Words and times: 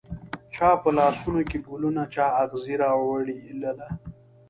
چا 0.55 0.69
په 0.81 0.89
لاسونوکې 0.97 1.57
ګلونه، 1.67 2.03
چااغزي 2.13 2.75
راوړله 2.83 3.71